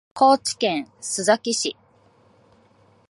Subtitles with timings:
[0.15, 1.77] 高知県須崎市